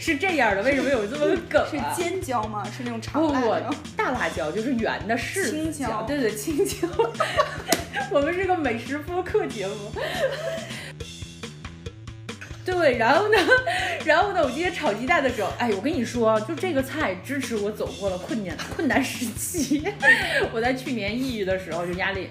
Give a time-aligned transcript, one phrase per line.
[0.00, 1.94] 是这样的，为什么有这么个梗是啊？
[1.94, 2.64] 尖椒吗？
[2.74, 3.68] 是那种长不不辣椒？
[3.68, 6.88] 不，大辣椒就是圆的柿子青椒对对，青椒。
[8.10, 9.92] 我们是个美食播客节目。
[12.64, 13.36] 对，然后呢，
[14.04, 19.84] 然后呢，我今天炒鸡蛋的时候，哎，我跟你说，就这个菜支持我走过了困难困难时期。
[20.52, 22.30] 我在去年抑郁的时候就压力。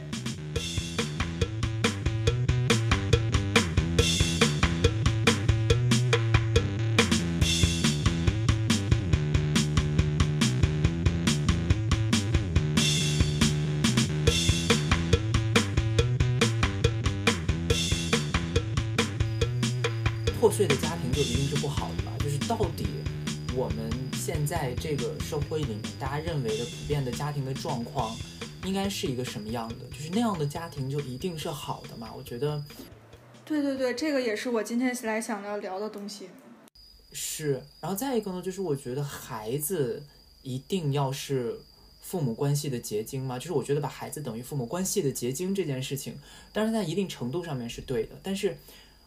[24.96, 28.16] 这个社会里面，大家认为的普遍的家庭的状况，
[28.64, 29.84] 应该是一个什么样的？
[29.90, 32.12] 就是那样的家庭就一定是好的嘛？
[32.16, 32.62] 我觉得
[33.44, 36.28] 对对对，这个也是我今天来想要聊的东西。
[37.12, 37.62] 是。
[37.80, 40.04] 然后再一个呢，就是我觉得孩子
[40.42, 41.58] 一定要是
[42.00, 43.36] 父母关系的结晶嘛？
[43.36, 46.16] 就是我觉得把孩子等于父母关系的结晶这件事情，
[46.52, 48.56] 当然在一定程度上面是对的，但是，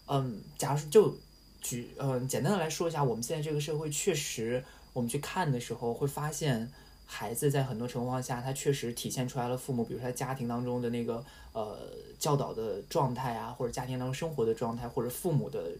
[0.07, 1.17] 嗯，假如就
[1.61, 4.63] 举嗯简单的来说一下，我们现在这个社会确实，
[4.97, 6.69] 我们去看的时候会发现。
[7.09, 11.23] 孩子在很多情况下，他确实体现出来了父母，比如说他家庭当中的那个
[11.53, 11.79] 呃
[12.19, 15.71] 教导的状态啊，或者家庭当中生活的状态，或者父母的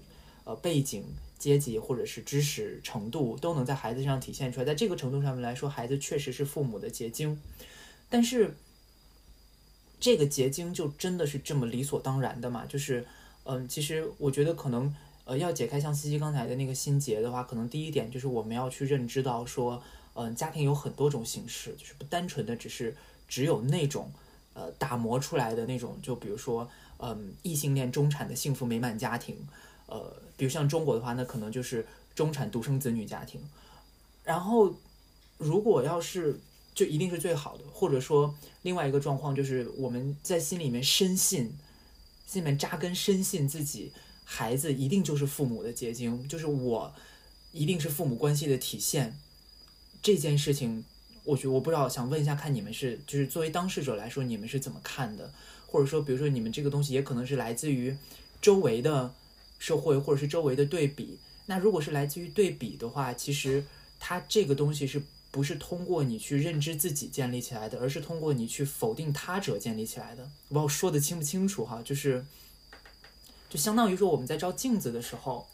[0.46, 1.04] 呃背景、
[1.38, 4.66] 阶级或者是知识程度，都能在孩子身上体现出来。
[4.66, 7.38] 在这个程度上面来说，孩子确实是父母的结晶。
[8.10, 8.56] 但是，
[10.00, 12.66] 这个结晶就真的是这么理所当然的吗？
[12.70, 13.06] 就是，
[13.44, 14.96] 嗯，其实我觉得可能，
[15.28, 19.84] 呃，要解开像西西刚才的那个心结的话，可能第一点就是我们要去认知到说。
[20.20, 22.98] 嗯，家庭有很多种形式，就是不单纯的只是
[23.28, 24.12] 只有那种，
[24.56, 26.68] 呃，打磨出来的那种，就比如说，
[26.98, 29.38] 嗯，异性恋中产的幸福美满家庭，
[29.86, 31.86] 呃，比如像中国的话，那可能就是
[32.16, 33.40] 中产独生子女家庭。
[34.24, 34.74] 然后，
[35.38, 36.40] 如果要是
[36.74, 38.34] 就一定是最好的，或者说
[38.64, 41.56] 另外一个状况就是我们在心里面深信，
[42.26, 43.92] 心里面扎根深信自己
[44.30, 46.94] 孩子一定就是父母的结晶，就是我
[47.54, 49.18] 一定是父母关系的体现。
[50.02, 50.84] 这件事情，
[51.24, 55.34] 我觉得我不知道，想问一下，看你们是就是作为当事者来说，你们是怎么看的？
[55.66, 57.96] 或者说，比如说你们这个东西也可能是来自于
[58.42, 59.14] 周围的
[59.58, 61.18] 社会，或者是周围的对比。
[61.46, 63.64] 那如果是来自于对比的话，其实
[63.98, 65.02] 它这个东西是
[65.32, 70.30] 不是通过你去认知自己建立起来的，而是通过你去否定他者建立起来的？
[70.50, 71.82] 我不知道说的清不清楚哈？
[71.82, 72.26] 就是
[73.50, 75.48] 就相当于说我们在照镜子的时候。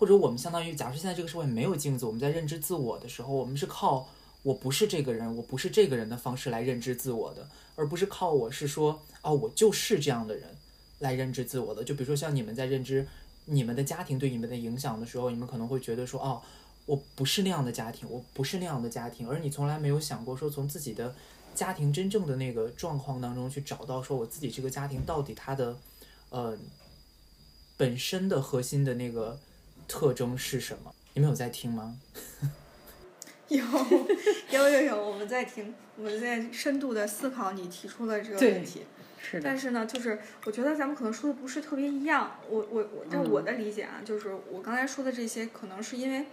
[0.00, 4.08] 或者我们相当于，假设现在这个社会没有镜子，我们在认知自我的时候，我们是靠
[4.42, 7.46] 我不是这个人，我不是这个人的方式来认知自我的，
[7.76, 10.56] 而不是靠我是说哦，我就是这样的人
[11.00, 11.84] 来认知自我的。
[11.84, 13.06] 就比如说像你们在认知
[13.44, 16.40] 你们的家庭对你们的影响的时候，你们可能会觉得说哦，
[16.86, 21.14] 我不是那样的家庭，我不是那样的家庭，而你从来没有想过说从自己的
[21.54, 25.76] 家庭真正的那个状况当中去找到说我自己这个家庭到底它的
[26.30, 26.56] 呃
[27.80, 29.38] 本身的核心的那个。
[29.88, 30.94] 特征是什么？
[31.14, 31.98] 你们有在听吗？
[33.48, 33.64] 有
[34.50, 38.82] 有有有，我们在听，我们在深度的思考你提出的这个问题。
[39.20, 42.38] 是但是呢，就是我觉得咱们可能说的不是特别一样。
[42.48, 46.26] 我我我，但我的理解啊，就是我刚才说的这些，可能是因为，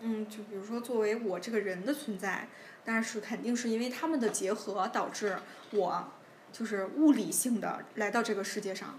[0.00, 2.48] 嗯，就比如说作为我这个人的存在，
[2.82, 5.36] 但是肯定是因为他们的结合导致
[5.72, 6.08] 我
[6.50, 8.98] 就是物理性的来到这个世界上。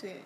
[0.00, 0.22] 对。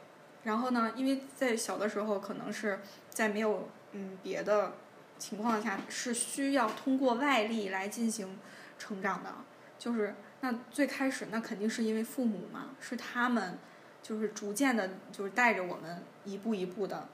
[0.48, 4.72] 然后呢，因为在小的时候，可能是在没有嗯别的
[5.18, 8.38] 情况下，是需要通过外力来进行
[8.78, 9.30] 成长的。
[9.78, 13.58] 就是那最开始，那肯定是因为父母嘛，是他们
[14.02, 17.06] 就是逐渐的，就是带着我们一步一步的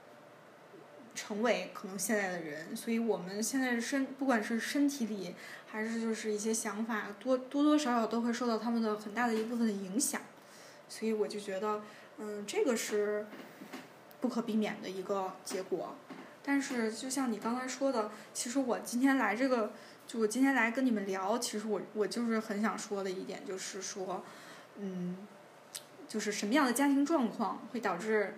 [1.17, 2.77] 成为可能现在的人。
[2.77, 5.35] 所以我们现在身不管是身体里，
[5.67, 10.21] 还是就是一些想法，多多多少少都会受到他们的很大的一部分的影响。
[10.89, 11.83] 所以我就觉得。
[12.19, 13.27] 嗯，这个是
[14.21, 15.97] 不可避免的一个结果，
[16.43, 19.73] 但是就像你刚才说的，其实我今天来这个，
[20.07, 24.25] 就我今天来跟你们聊，其实我我就是很想说的一点就是说，
[24.77, 25.27] 嗯，
[26.09, 28.37] 就是什么样的家庭状况会导致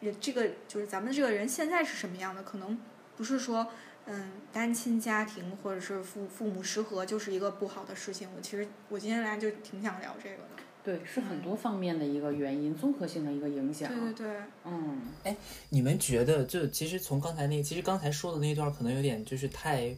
[0.00, 2.42] 人这个就是咱们这个人现在是什么样的？
[2.42, 2.78] 可能
[3.16, 3.68] 不是说
[4.06, 8.28] 嗯单亲家庭或者是父父母失和就是一个不好的事情。
[8.36, 10.67] 我其实我今天来就挺想聊这个的。
[10.84, 13.88] 对，是很多方面的一个原因，综合性的一个影响。
[13.88, 15.36] 对对对，嗯，哎，
[15.68, 19.94] 你们觉得，就其实从刚才那，其实刚才说的那段可能有点就是太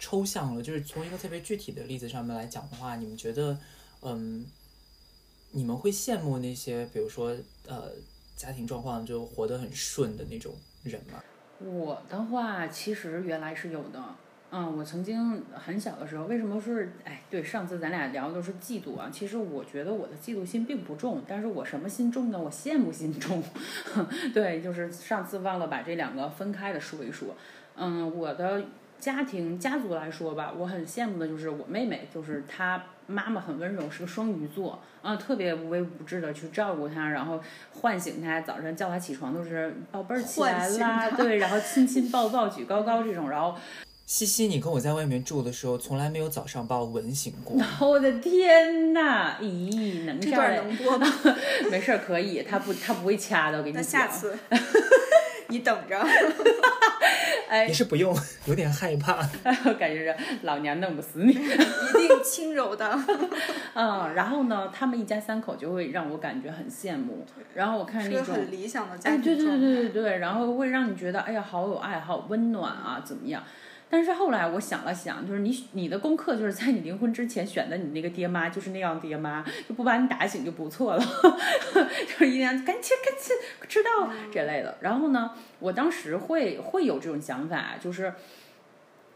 [0.00, 0.62] 抽象了。
[0.62, 3.56] 就是从一个特别具体的例子上面来讲的话，你们觉得，
[4.00, 4.44] 嗯，
[5.52, 7.36] 你们会羡慕那些，比如说，
[7.66, 7.92] 呃，
[8.36, 11.22] 家庭状况就活得很顺的那种人吗？
[11.60, 14.02] 我的话，其实原来是有的。
[14.54, 17.22] 嗯，我曾经很小的时候，为什么是哎？
[17.30, 19.08] 对，上次咱俩聊的都是嫉妒啊。
[19.10, 22.38] 其实我觉得我的嫉妒心并不重，但是我什么心重呢？
[22.38, 23.42] 我羡慕心重。
[24.34, 27.34] 对，就是上次忘了把这两个分开的说一说。
[27.76, 28.62] 嗯，我的
[28.98, 37.40] 家庭家族来说吧，我很羡慕的就是我妹妹，就是她妈妈很温柔，是个双鱼座，啊，特别无微不至的去照顾她，然后
[37.80, 43.56] 唤醒她，早晨叫她起床都是宝贝儿起来啦，对，然后亲亲抱抱举高高这种，然后。
[44.04, 47.56] 西西，你跟我在外面住的时候，从来没有早上把我吻醒过。
[47.80, 49.36] 我的天呐！
[49.40, 51.06] 咦，能这段能播吗？
[51.70, 52.42] 没事儿，可以。
[52.42, 53.58] 他不，他不会掐的。
[53.58, 53.82] 我给你讲。
[53.82, 54.36] 那下次
[55.48, 55.98] 你等着。
[57.48, 58.14] 哎，也是不用，
[58.46, 59.16] 有点害怕。
[59.64, 62.98] 我感觉着老娘弄不死你，一定轻柔的。
[63.74, 67.24] 嗯，然后呢，他们一家三口就会让我感觉很羡慕。
[67.54, 73.42] 然后我看那种很理想的家庭哎，对对对对对对，然后会让你觉得，哎呀，好有爱，好温暖啊，怎么样？
[73.94, 81.04] 但是后来我想了想，就是你你的功课就是在你离婚之前选的，你那个爹妈就是那样爹妈，就不把你打醒就不错了，
[82.08, 83.36] 就是一定要赶紧赶紧
[83.68, 84.78] 知道这类的。
[84.80, 88.14] 然后呢，我当时会会有这种想法，就是，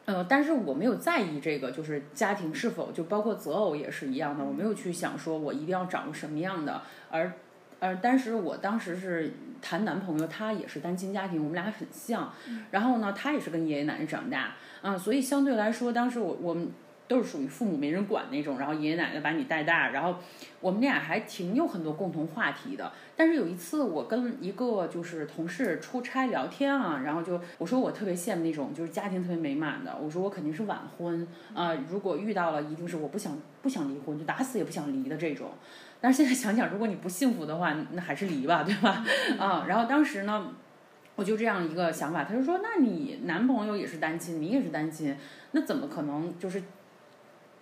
[0.04, 7.32] 呃，但是我没有在意这个，就是家庭是否就包括择偶也是一样的，我没有去想说我一定要找个什么样的，而。
[7.78, 12.32] 呃，但是我当时是谈男朋友，他也是单亲家庭，我们俩很像。
[12.70, 16.70] 然后呢，他也是跟爷爷奶奶长大，啊，所以相对来说，当时我我们
[17.08, 20.16] 都是属于父母没人管那种，然后爷爷奶奶把你带大，然后
[20.60, 22.92] 我们俩还挺有很多共同话题的。
[23.16, 35.50] 但是有一次，我跟一个就是同事出差聊天啊，然后就我说我特别羡慕那种就是家庭特别美满的，我说我肯定是晚婚啊，如果遇到了，一定是我不想不想离婚，就打死也不想离的这种。
[36.00, 39.04] 但是现在想想，如果你不幸福的话，那还是离吧，对吧？
[39.38, 40.52] 啊，然后当时呢，
[41.14, 45.16] 我就这样一个想法，他就说：“那你男朋友也是单亲，你也是单亲，
[45.52, 46.62] 那怎么可能就是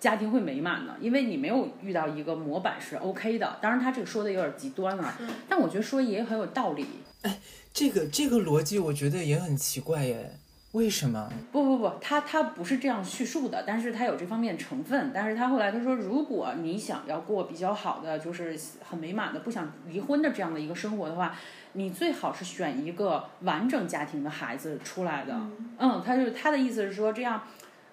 [0.01, 0.95] 家庭会美满的？
[1.01, 3.59] 因为你没有遇到一个模板是 OK 的。
[3.61, 5.15] 当然，他这个说的有点极端了，
[5.49, 6.87] 但我觉得说也很有道理。
[7.23, 7.41] 哎，
[7.73, 10.39] 这个这个逻辑我觉得也很奇怪耶。”
[10.75, 11.31] 为什么？
[11.53, 15.13] 不不不，他他不是这样叙述的，但是他有这方面成分。
[15.15, 21.37] 但是他后来他说，如果你想要过比较好的，就是很美满的，不想离婚的这样的一个生活的话，
[21.75, 25.41] 你最好是选一个完整家庭的孩子出来的。
[25.79, 27.41] 嗯，他就他的意思是说这样。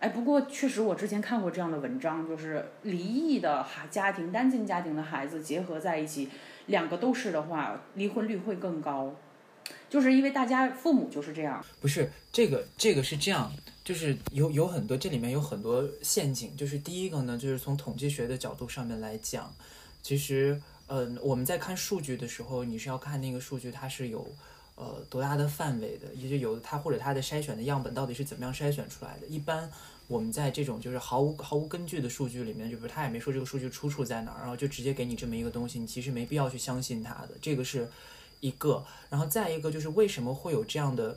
[0.01, 6.27] 哎，不过确实我之前看过这样的文章，就是离异的孩家庭、单亲家庭的孩子结合在一起，
[6.65, 9.15] 两个都是的话，离婚率会更高。
[9.87, 13.53] 就是因为大家父母就是这样，不是这个这个是这样，
[13.83, 16.57] 就是有有很多这里面有很多陷阱。
[16.57, 19.53] 就是第一个呢，就是从统计学的角度上面来讲，
[20.01, 24.27] 其实嗯，我们在看数据的时候，你是要看那个数据它是有
[24.75, 29.27] 呃多大的范围的，也就有它或者它的筛选的样本到底是怎么样筛选出来的。
[29.27, 29.71] 一般
[30.07, 37.31] 我们在这种就是毫无毫无根据的数据里面，就是他也没说这个数据出处在哪儿，然后就直接给你这么一个东西，你其实没必要去相信它的。
[37.41, 37.89] 这个是。
[38.43, 41.15] 一个，然后再一个就是为什么会有这样的，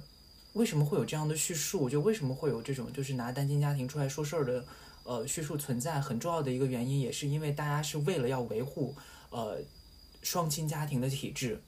[0.53, 1.89] 为什么会有这样的叙述？
[1.89, 4.63] 就为什么会有这种就是拿单亲家庭出来说事儿的，
[5.05, 8.95] 呃，叙述存在很重要的一个原因，也是因为大家是为了要维护
[9.31, 9.57] 呃
[10.23, 11.63] 双亲家庭的体制。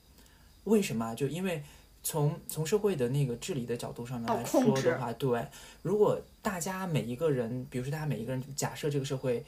[0.64, 1.14] 为什么？
[1.14, 1.64] 就因为
[2.06, 5.44] 从从社会的那个治理的角度上面来说的话，对，
[5.82, 9.44] 如果大家每一个人，比如说大家每一个人，假设这个社会。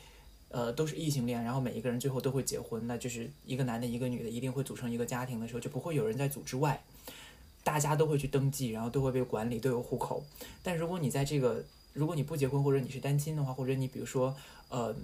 [0.50, 6.82] 呃，都是异性恋，然后每一个人最后都会结婚，那就是一个男的，一个女的，一定会组成一个家庭的时候，就不会有人在组织外，
[7.62, 10.24] 大家都会去登记，然后都会被管理，都有户口。
[10.62, 11.62] 但如果你在这个，
[11.92, 14.34] 如果你不结婚，或者你是单亲的话，或者你比如说，
[14.70, 14.96] 呃，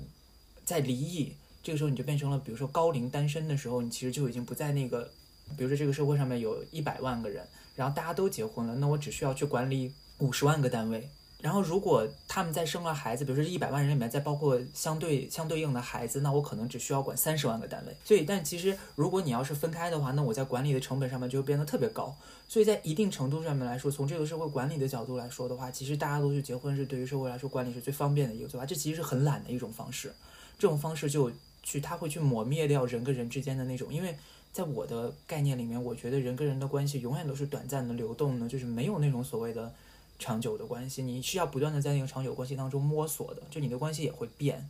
[0.65, 5.11] 在离异，这个时候你就变成了，比如说高龄单身的时候，你其实就已经不在那个，
[5.57, 7.47] 比如说这个社会上面有一百万个人，
[7.77, 11.09] 然后大家都结婚了，那我只需要去管理五十万个单位。
[11.41, 17.95] 然后，如果他们再生了孩子，比如说一百万人里面再包括相对相对应的孩子，那我可能只需要管三十万个单位。
[18.03, 22.17] 所以，但其实如果你要是分开的话，那我在管理的成本上面就会变得特别高。
[22.49, 28.65] 所以在一定程度上面来说，从这个社会管理的角度来说的话，其实大家都去结婚是对于社会来说管理是最方便的一个做法。
[28.65, 30.11] 这其实是很懒的一种方式。
[30.59, 31.31] 这种方式就
[31.63, 34.17] 去，他会去抹灭掉人跟人之间的那种，因为
[34.55, 39.71] 在我的概念里面，我觉得人跟人的关系永远都是短暂的流动的，就是没有那种所谓的。
[40.17, 44.65] 长久的关系，你是要不断的在那个长久关系当中摸索的，就你的关系也会变，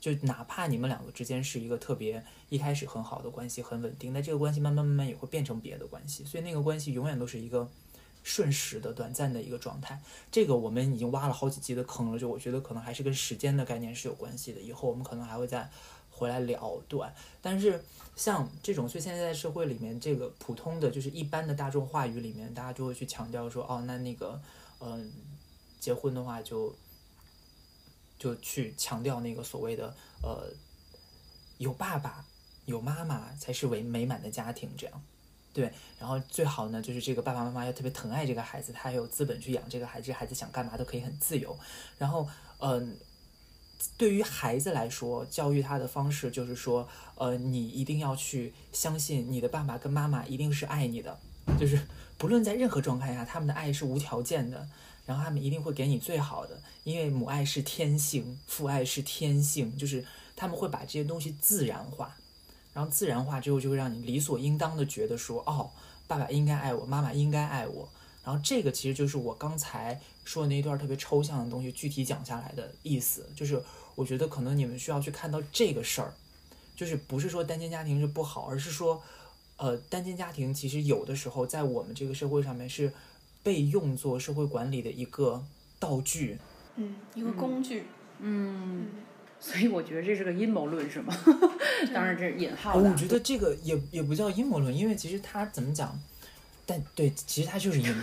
[0.00, 7.68] 就哪怕你们两个之间是一个特别一开始很好的关系，很稳定，但这个关系慢慢慢慢也会变成别的关系，所以那个关系永远都是一个
[8.22, 10.00] 瞬时的、短暂的一个状态。
[10.30, 15.68] 这个我们已经挖了好几集的坑了，就我觉得可能还是跟时间的概念是有关系的，以后我们可能还会在
[16.18, 17.00] 回来聊，对。
[17.40, 17.82] 但是
[18.16, 24.40] 像这种，所以现在社会里面，这个普通的就是一般的大众话语里面，大家就会去强调说，哦，那那个，
[24.80, 25.12] 嗯，
[25.78, 26.74] 结婚的话就
[28.18, 30.52] 就去强调那个所谓的呃，
[31.58, 32.24] 有爸爸
[32.64, 35.02] 有妈妈才是为美满的家庭这样。
[35.54, 41.58] 对，然后最好呢，就是这个爸爸妈妈要特别疼爱这个孩子，他有资本去养这个孩子，孩子想干嘛都可以很自由。
[41.96, 42.96] 然后，嗯，
[43.96, 51.18] 对于孩子来说，教育他的方式就是说，呃，你一定要去相信你的爸爸跟妈妈一定是爱你的，
[51.58, 51.80] 就是
[52.16, 54.68] 不论在任何状态下，他们的爱是无条件的，
[55.06, 60.04] 然后他们一定会给你最好的，因为母爱是天性，父爱是天性，就是
[60.34, 62.16] 他们会把这些东西自然化。
[62.74, 65.70] 然后自然化之后，就会让你理所应当的觉得说，哦，
[66.06, 67.88] 爸爸应该爱我，妈妈应该爱我。
[68.28, 73.58] 然后这个其实就是我刚才说的那一段特别抽象的东西，具体讲下来的意思，就是
[73.94, 76.12] 我觉得可能你们需要去看到这个事儿，
[76.76, 79.02] 就是不是说单亲家庭是不好，而是说，
[79.56, 82.92] 呃，单亲家庭其实有的时候在我们这个社会上面是
[83.42, 85.42] 被用作社会管理的一个
[85.78, 86.36] 道具，
[86.76, 87.84] 嗯，一个工具，
[88.18, 88.88] 嗯。
[89.40, 91.16] 所以我觉得这是个阴谋论，是吗？
[91.94, 92.90] 当然这是引号的。
[92.90, 95.96] 我觉得这个也也不叫阴谋论，因为其实他怎么讲，
[96.68, 98.02] 但对，其实他就是阴谋，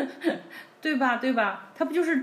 [0.82, 1.16] 对吧？
[1.16, 1.70] 对吧？
[1.74, 2.22] 他不就是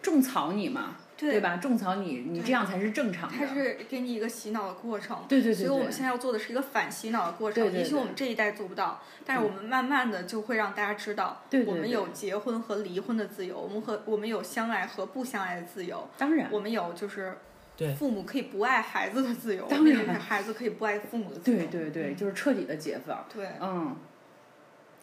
[0.00, 0.94] 种草你吗？
[1.16, 1.56] 对吧？
[1.56, 3.34] 种草你，你这样才是正常的。
[3.36, 5.24] 他是给你一个洗脑的过程。
[5.26, 5.66] 对对对。
[5.66, 7.72] 所以我们现在要做的是一个反洗脑的过程。
[7.72, 16.06] 也许我们这一代做不到，但是我们慢慢的就会让大家知道，我们有结婚和离婚的自由，我们和我们有相爱和不相爱的自由。
[16.18, 16.48] 当然。
[16.52, 17.38] 我们有就是
[17.78, 19.66] 对父母可以不爱孩子的自由。
[19.68, 20.20] 当然。
[20.20, 21.56] 孩子可以不爱父母的自由。
[21.56, 23.24] 对对对，就是彻底的解放。
[23.34, 23.48] 对。
[23.60, 23.96] 嗯。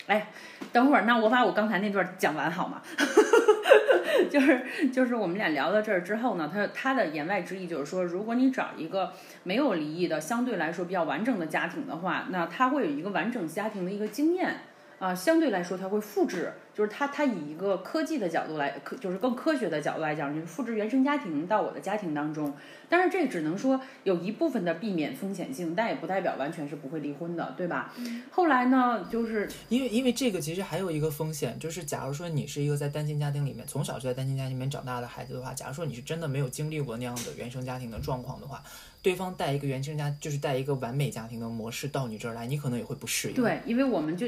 [0.07, 0.27] 哎，
[0.71, 2.81] 等会儿，那我把我刚才那段讲完好吗？
[4.29, 9.11] 就是就是我们俩聊到这儿之后呢，他他的言外之意就是说，如果你找一个
[9.43, 14.55] 没有离异的，相对来说比较完整的家庭的话，那他会有一个完整家庭的一个经验
[15.03, 16.53] 啊，相对来说它会复制。
[16.73, 22.51] 就是它它以一个科技的角度来，科就是更科学的角度来讲，就是复制原生家庭到我的家庭当中。
[22.89, 27.93] 但是这只能说有一部分的避免风险性，但也不代表完全是不会离婚的，对吧？
[28.31, 38.63] 后来呢，就是因为因为这个其实还有一个风险，就是假如说你是一个在单亲家庭里面从小就在单亲家庭里面长大的孩子的话，假如说你是真的没有经历过那样的原生家庭的状况的话，
[39.03, 43.35] 对方带一个原生家就是带一个完美家庭的模式到你这儿来，你可能也会不适应。
[43.35, 44.25] 对，因为我们就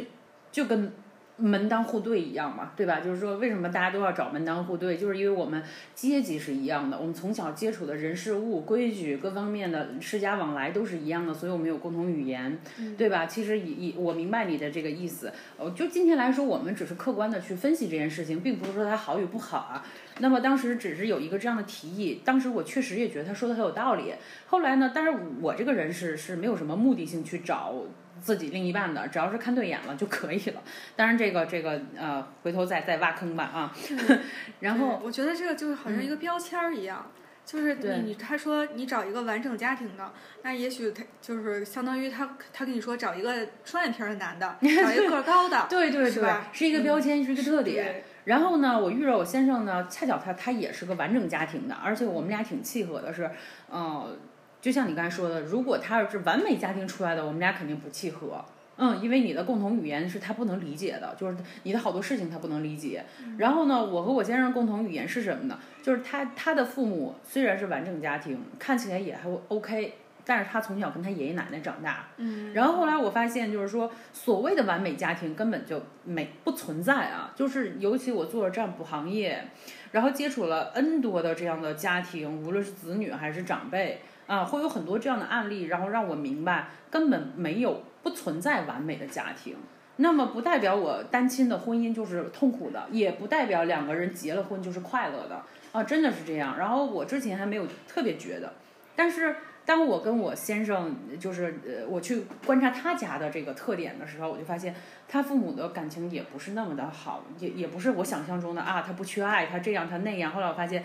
[0.56, 0.92] 就跟。
[1.38, 3.02] 门当户对一样嘛，对吧？
[3.02, 4.96] 就是说，为什么大家都要找门当户对？
[4.96, 5.62] 就是因为我们
[5.94, 12.58] 阶级是一样的，我们从小接触的人事物、规矩各方面的世家往来都是一样的，所以我们有共同语言，
[12.98, 13.26] 对吧？
[13.26, 15.34] 其实以以我明白你的这个意思。
[15.58, 19.86] 呃，就今天来说，我们只是客观的去分析这件事情，并不是说它好与不好啊。
[20.20, 24.14] 那么当时只是有一个这样的提议，当时我确实也觉得他说的很有道理。
[24.48, 27.76] 后来呢，但是我这个人是是没有什么目的性去找。
[28.22, 30.62] 自己另一半的，只要是看对眼了就可以了。
[30.96, 33.76] 当然，这个这个呃，回头再再挖坑吧啊。
[34.62, 37.12] 然后我觉得这个就是好像一个标签儿一样，
[37.46, 40.12] 就是你你他说你找一个完整家庭的，
[40.44, 48.04] 那也许他就是相当于他他跟你说找一个双眼皮的男的， 找一个个高的，对对对，是一个标签，是一个特点。
[48.24, 53.30] 然后呢，我遇着我先生呢，恰巧他他也是个完整家庭的，而且我们俩挺契合的，是
[53.72, 54.18] 嗯。
[54.66, 58.44] 就像你刚才说的，如果他要是完美家庭出来的，我们俩肯定不契合。
[58.78, 63.06] 嗯，因为你的共同语言是他不能理解的，就是你的好多事情他不能理解。
[63.38, 65.60] 然后呢，我和我先生共同语言是什么呢？
[65.84, 69.94] 就是他他的父母虽然是完整家庭，看起来也还 OK，
[70.26, 72.08] 但是他从小跟他爷爷奶奶长大。
[72.18, 72.52] 嗯。
[72.52, 77.32] 然后后来我发现，就是说所谓的完美家庭根本就没不存在啊。
[77.36, 79.46] 就是尤其我做了占卜行业，
[79.92, 84.02] 然后接触了 N 多的这样的家庭，无论是子女还是长辈。
[84.28, 89.56] 啊，会有很多这样的案例，然后让我明白根本没有不存在完美的家庭。
[89.98, 95.42] 那么不代表我单亲的婚姻就是痛苦的，也不代表两个人结了婚就是快乐的
[95.72, 96.58] 啊，真的是这样。
[96.58, 98.54] 然后我之前还没有特别觉得，
[98.96, 104.76] 但是当我跟我先生就是呃我去观察他家的这个特点的时候，我就发现
[105.08, 110.32] 他父母的感情也不是那么的好，也也不是我想象中的啊，他不缺爱，他这样他那样。
[110.32, 110.84] 后来我发现。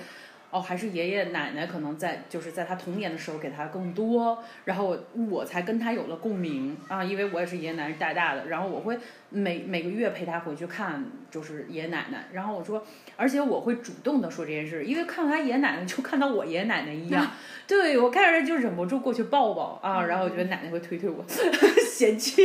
[0.50, 4.98] 哦，还是爷爷奶奶可能在，就是在他童年的时候给他更多，然后
[5.30, 12.84] 我才跟他有了共鸣啊，因为我也是爷爷奶奶带大的，然后我会每每个月陪他回去看，就是爷爷奶奶，然后我说，
[13.16, 17.30] 而且我会主动的说这件事，因为看到他爷爷奶奶就看到我爷爷奶奶一样，
[17.68, 21.24] 对我看着就忍不住过去抱抱啊，然后我觉得奶奶会推推我，
[21.88, 22.42] 嫌弃，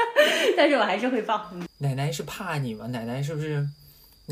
[0.56, 1.50] 但是我还是会抱。
[1.78, 2.86] 奶奶是怕你吗？
[2.86, 3.66] 奶奶是不是？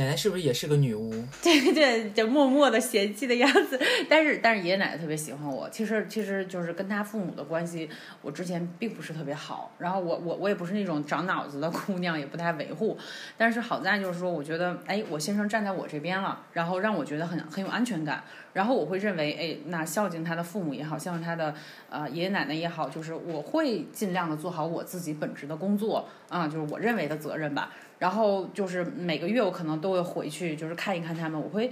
[0.00, 1.10] 奶奶是不是也是个女巫？
[1.44, 3.78] 对对，就默默的嫌弃的样子。
[4.08, 5.68] 但是但是爷爷奶奶特别喜欢我。
[5.68, 7.86] 其实其实就是跟他父母的关系，
[8.22, 9.74] 我之前并不是特别好。
[9.76, 12.96] 然后我我我也不是那种长脑子的姑娘，也不太维护。
[13.36, 18.24] 但是好在就是说，我觉得哎，我先生站在我这边了，然后让我觉得很很有安全感。
[18.52, 21.54] 然后我会认为，哎，那孝敬他的父母也好，孝敬他的
[21.88, 27.70] 呃爷爷奶奶也好，就是我会尽量的做好我自己本职的工作啊，就是我认为的责任吧。
[27.98, 31.40] 然后就是每个月我可能都会回去，就是看一看他们。
[31.40, 31.70] 我会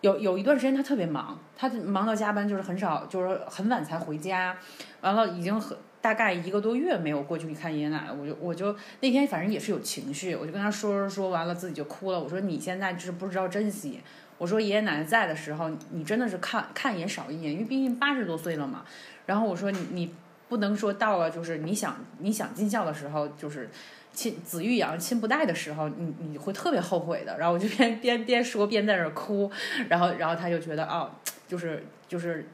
[0.00, 4.56] 有有一段时间他特别忙，他忙到加班，就是很少，就是很晚才回家。
[5.00, 12.20] 完了，已经很大概一个多月没有过去看爷爷奶奶，我就我就那天反正也是有情绪，我就跟他说说说完了，自己就哭了。
[12.20, 14.00] 我说你现在就是不知道珍惜。
[14.40, 18.82] 我说爷爷奶奶在的时候，你真的是看看一眼少一眼，因为毕竟八十多岁了嘛。
[19.26, 20.14] 然后我说你你
[20.48, 23.68] 不能说到了就是你想你想尽孝的时候，就是
[24.14, 27.36] 亲子欲养亲不待的时候，你你会特别后悔的。
[27.36, 29.50] 然后我就边边边说边在那儿哭，
[29.90, 31.10] 然后然后他就觉得哦，
[31.46, 32.48] 就是就是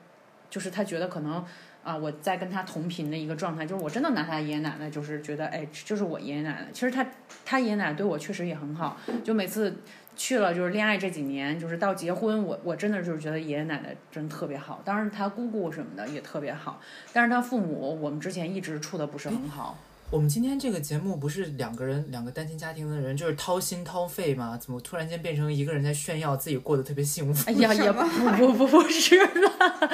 [0.50, 1.44] 就是他觉得可能
[1.84, 6.66] 啊我在跟他同频的一个状态，就是我真的拿他爷爷奶奶就是觉得哎就是我爷爷奶奶。
[6.72, 7.06] 其实他
[7.44, 9.76] 他爷爷奶奶对我确实也很好，就每次。
[10.16, 16.80] 去了就是恋爱这几年，就是到结婚，我我真的就是觉得爷爷奶奶真特别好，当然他姑姑什么的也特别好，
[17.12, 19.78] 但是他父母我们之前一直处的不是很好。
[20.08, 24.56] 我们今天这个节目不是两个人两个单亲家庭的人就是掏心掏肺吗？
[24.56, 27.50] 怎么突然间变成一个人在炫耀自己过得特别幸福？
[27.50, 28.02] 哎呀，也不
[28.36, 29.90] 不不不是了。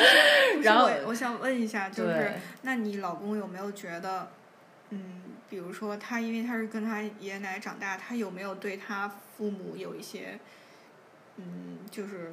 [0.62, 4.28] 然后我想问一下，就是那你老公有没有觉得，
[4.90, 5.00] 嗯？
[5.48, 10.38] 比如说，他因为他是跟他爷爷奶奶长大，他有没有对他父母有一些，
[11.36, 12.32] 嗯，就是。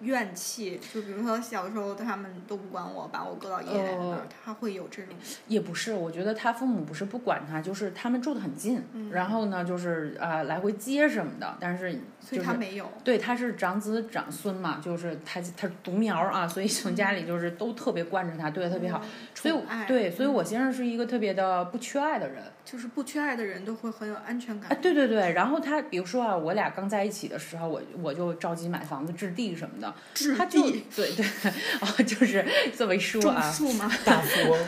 [0.00, 5.14] 怨气，就比如说小时候他们都不管我，把我搁到爷爷奶奶那儿，他会有这种。
[5.46, 12.90] 也不是，我觉得他父母不是不管他，就是他们住的很近，然后呢，就是啊来回接什么的，但是所以他没有。
[13.04, 19.00] 对，他是长子长孙嘛，就是他他独苗啊，所以从家里就是都特别惯着他，对他特别好，
[19.34, 19.54] 所以
[19.86, 22.42] 对，所以我先生是一个特别的不缺爱的人。
[22.62, 24.70] 就是不缺爱的人都会很有安全感。
[24.70, 29.89] 啊，对对对，然后他比如说啊，我俩刚在一起的时候，我我就着急买房子置地什么的。
[30.14, 30.84] 置地。
[30.94, 31.24] 对对，
[31.80, 32.44] 哦，就是
[32.76, 33.40] 这么一说啊。
[33.40, 33.90] 种树吗？
[34.04, 34.58] 大富翁。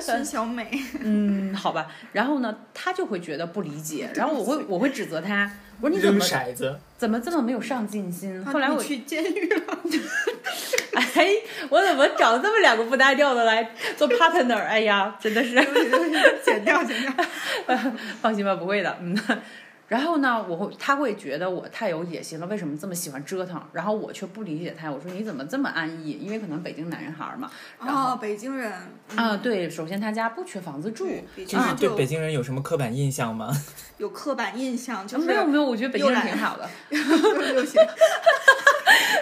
[0.00, 0.70] 孙小美。
[1.00, 1.86] 嗯，好吧。
[2.12, 6.78] 然后呢，他就会觉得不理解，然后我会我会指责他，我说你怎么骰子？
[6.98, 8.44] 怎么这么没有上进心？
[8.44, 9.62] 后来我去监狱了。
[11.16, 11.28] 哎，
[11.70, 14.56] 我怎么找这么两个不搭调的来做 partner？
[14.56, 15.54] 哎呀，真的是，
[16.44, 17.12] 剪掉剪掉，
[18.20, 18.98] 放心吧，不会的。
[19.00, 19.18] 嗯，
[19.88, 23.62] 然后呢，我会他会觉得我太有野心了，为什么这么喜欢折腾？
[23.72, 26.18] 然后我却不理解他，我说你怎么这么安逸？
[26.20, 27.50] 因为可能北京男人孩嘛。
[27.78, 28.72] 哦，北京人。
[29.14, 31.06] 啊，对，首先他家不缺房子住。
[31.46, 33.50] 就是对北京人有什么刻板印象吗？
[33.98, 36.68] 有刻板印象，就是没有没有，我觉得北京人挺好的。
[36.90, 37.80] 又行。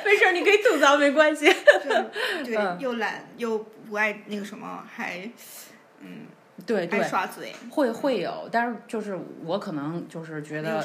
[0.05, 1.47] 没事，你可以吐槽，没关系。
[2.45, 5.29] 对，对，又懒又不爱那个什么，还
[6.01, 6.27] 嗯，
[6.67, 7.01] 对对，
[7.71, 10.83] 会会有，但是就是我可能就是觉得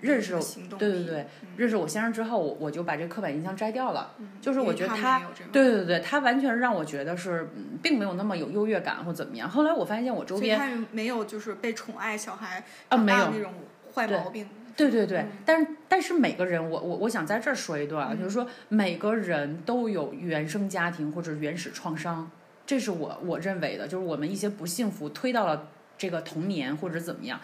[0.00, 0.36] 认识
[0.78, 4.14] 对对对，认识我先生之后，我我就把这刻板印象摘掉了。
[4.40, 7.48] 就是我觉得他，对对对，他完全让我觉得是
[7.82, 9.48] 并没有那么有优越感或怎么样。
[9.48, 13.52] 后来我发现我周边他没有就是被宠爱小孩啊，没有那种
[13.94, 14.48] 坏毛病。
[14.74, 22.30] 对对对，但是但是每个人，我我我想在这儿说一段啊，就是说每个人都有原生家庭或者原始创伤，
[22.66, 27.40] 这是我我认为的，就是我们一些不幸福推到了这个童年或者怎么样，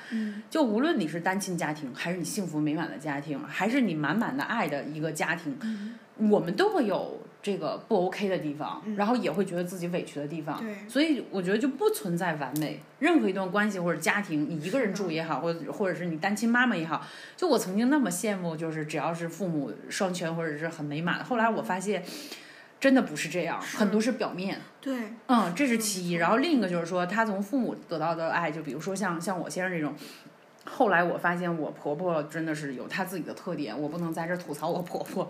[0.50, 5.58] 就无论你是单亲家庭，还是你幸福美满的家庭，还是你满满的爱的一个家庭，
[6.16, 7.20] 我们都会有。
[7.40, 12.80] 这个不 OK 的地方，然后也会觉得自己委屈的地方，所以我觉得就不存在完美。
[12.98, 21.22] 任何一段关系或者家庭，你一个人住也好，或者或者是你单亲妈妈也好，就我曾经那么羡慕，就是只要是父母双全或者是很美满。
[21.24, 22.02] 后来我发现，
[22.80, 24.60] 真的不是这样，很多是表面。
[24.80, 26.12] 对，嗯，这是其一。
[26.12, 29.94] 然后另一个就是说，他从父母得到的爱，就比如说像像我先生这种。
[30.70, 35.26] 后来我发现我婆婆真的是有她自己的特点，我不能在这吐槽我婆婆。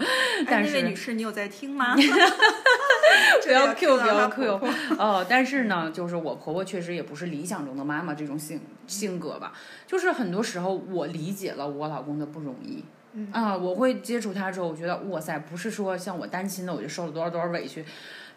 [0.48, 1.94] 但是那位女士，你有在听吗？
[3.44, 4.60] 不要 Q，不要 Q。
[4.98, 9.52] 哦，但是呢，就是我婆婆确实也不是理想中的妈妈这种性性格吧。
[9.86, 12.84] 就是很多时候我理解了我老公的不容易。
[13.32, 17.84] 啊，我会接触他之后，我觉得哇塞，不是说像我单亲的我就受了多少多少委屈，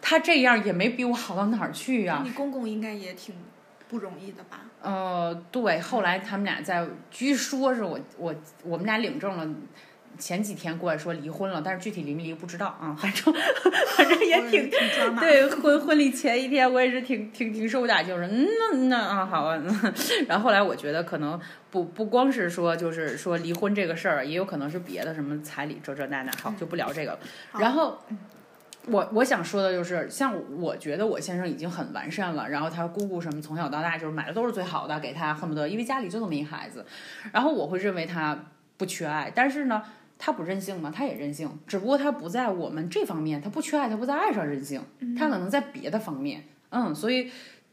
[0.00, 2.22] 他这样也没比我好到哪儿去呀。
[2.24, 3.34] 你公公应该也挺。
[3.88, 4.60] 不容易的吧？
[4.80, 9.46] 呃，对，后来他们俩在，据说是我我我们俩领证了，
[10.18, 13.32] 前几天过来说离婚了，但是具体离没离不知道啊， 反正
[13.96, 15.16] 反正也挺挺。
[15.18, 19.60] 对婚婚礼前一天，我也是挺挺挺受打击，我说嗯那那啊好啊，
[20.28, 21.38] 然后后来我觉得可能
[21.70, 27.18] 不不光是说就是说离婚这个事儿，也有可能是别的什么彩礼这这那那，好就不聊这个了。
[27.50, 27.98] 好然后
[28.86, 36.84] 我我想说的就是，像我觉得我先生已经很完善了，然后他姑姑什么从小到大就是买的都是最好的给他，恨不得因为家里就这么一孩子，
[37.32, 38.38] 然后我会认为他
[38.76, 39.82] 不缺爱，但是呢。
[40.24, 40.88] 他不任性吗？
[40.94, 44.80] 他也任性，只不过他不在我们这方面，他不缺爱，他不在爱上任性，
[45.18, 47.28] 他可能在别的方面，嗯，所以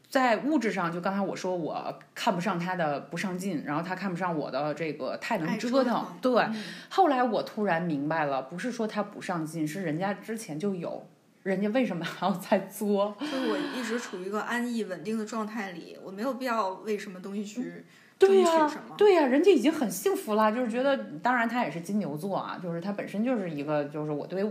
[0.08, 6.42] 在物质上，就刚才我说我看不上他的不上进，然后他看不上我的这个太能折腾，对。
[6.42, 11.06] 嗯后来我突然明白了，不是说他不上进，是人家之前就有，
[11.44, 13.16] 人家为什么还要再作？
[13.20, 17.84] 就是我一直处于一个安逸稳定的状态里，我没有必要为什么东西去
[18.20, 18.70] 对呀。
[18.96, 24.44] 对呀、人家已经很幸福了，就是觉得，当然他也是金牛座啊，就是他本身就是一个，就是我对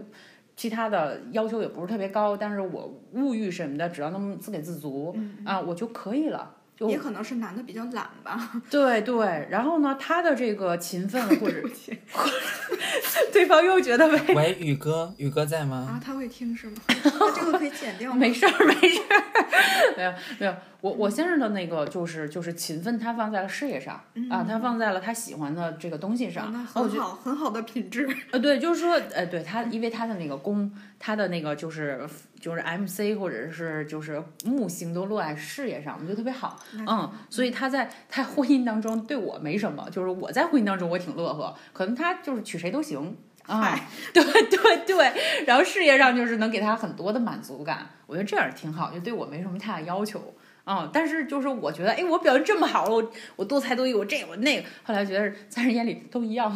[0.56, 6.56] 其他的要求也不是特别高，但是我物欲什么的，只要能自给自足、啊，我就可以了。
[6.88, 8.52] 也可能是男的比较懒吧。
[8.72, 11.62] 对对，然后呢，他的这个勤奋 或者
[13.34, 15.90] 对方又觉得喂喂，宇哥，宇哥在吗？
[15.92, 16.78] 啊，他会听是吗？
[16.88, 18.18] 那这个可以剪掉吗？
[18.18, 26.46] 没事儿，没事儿，没有没有，我我先生的那个就是就是勤奋，他放在了事业上、啊，他放在了他喜欢的这个东西上。
[26.46, 28.08] 啊那很好，很好的品质。
[28.32, 32.08] 呃，对，就是说，呃，对他，因为他的那个宫，他的那个就是
[32.40, 36.58] 就是 MC 或者是就是木星都落在事业上，我觉得特别好。
[36.88, 43.18] 嗯，所以他在他婚姻当中对我没什么，就是我在婚姻当中我挺乐呵，可能他就是娶谁都行。
[43.46, 50.36] 啊嗨，对 对对，然后事业上就是能给他很多的满足感，我觉得这样挺好，就对我没什么太大要求。
[50.72, 56.52] 嗯，但是就是我觉得，哎，我表现这么好了，我我多才多艺，我这我那个，后来觉得在人眼里都一样。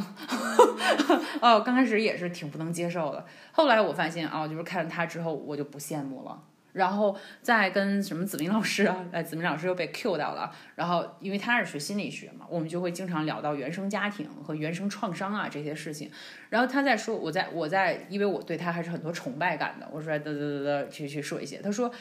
[1.41, 6.43] 哦，刚开始也是挺不能接受的，后来我发现啊，就是看了他之后，我就不羡慕了。
[6.73, 10.51] 然后再跟什么子明老师啊，哎，子明老师又被 Q 到了。
[10.73, 16.09] 然后因为他是学心理学嘛，我们就会经常聊到原生家庭和原生创伤啊这些事情。
[16.49, 21.57] 然后他在说，我在我在，因为我对他还是很多崇拜感的，我说嘚嘚嘚嘚去去说一些。
[21.57, 21.91] 他说，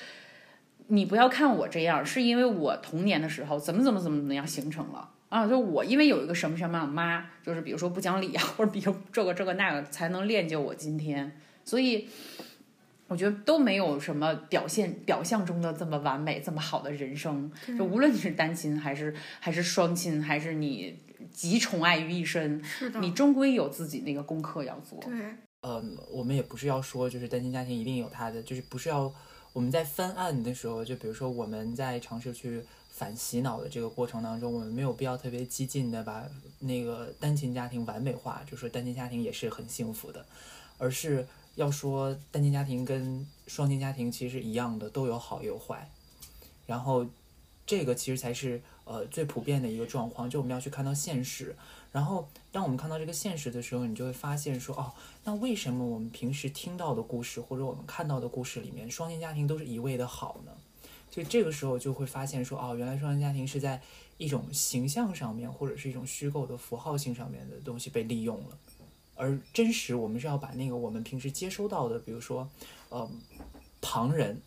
[0.92, 5.08] 你不要看我这样，是因为我童年的时候怎么怎么怎么怎么样形成了。
[5.30, 11.40] 啊，就我因为有一个什么什么样的妈，就是比如说不讲理啊，或者比如这个这个那个，才能练就我今天。
[11.64, 12.06] 所以
[13.08, 17.50] 我觉得都没有什么表现表象中的这么完美、这么好的人生。
[17.78, 20.98] 就无论你是单亲还是还是双亲，还是你
[21.30, 22.62] 集宠爱于一身，
[23.00, 24.98] 你终归有自己那个功课要做。
[25.00, 25.12] 对，
[25.62, 29.10] 嗯，我们也不是要说，就是单亲家庭一定有他的，就是不是要
[29.52, 36.24] 我们在翻案的时候，就比如说我们在尝试去反洗脑的这个过程当中，我们没有必要特别激进的把
[36.60, 40.24] 那个单亲家庭完美化，就说单亲家庭也是很幸福的，
[40.78, 45.90] 而是要说单亲家庭跟双亲家庭其实一样的，都有好有坏，
[46.66, 47.06] 然后
[47.64, 51.54] 这个其实才是呃最普遍的一个状况，就我们要去看到现实。
[51.92, 54.92] 然后，当我们看到这个现实的时候，你就会发现说，哦，
[55.24, 60.52] 那为什么我们平时听到的故事或者我们看到的故事里面，双亲家庭都是一味的好呢？
[61.10, 63.80] 所以这个时候就会发现说，哦，原来双亲家庭是在
[64.16, 68.58] 一种形象上面或者是一种虚构的符号性上面的东西被利用了，
[69.14, 72.48] 而真实我们是要把那个我们平时接收到的，比如说，
[72.88, 73.08] 呃，
[73.82, 74.40] 旁人。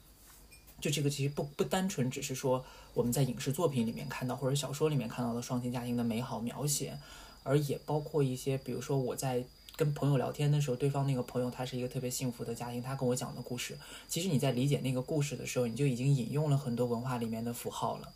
[0.86, 6.96] 就这个其实不不单纯只是说我们在影视作品里面看到或者小说里面看到的双亲家庭的美好描写，
[7.42, 9.44] 而也包括一些，比如说我在
[9.76, 13.76] 跟朋友聊天的时候，对方那个朋友他是一个特别幸福的家庭，他跟我讲的故事，
[14.08, 18.14] 其实你在理解那个故事的时候，你就已经引用了很多文化里面的符号了，